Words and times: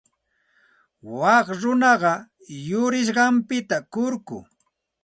Wak 1.19 1.47
runaqa 1.61 2.13
yurisqanpita 2.67 3.77
kurku. 3.93 4.37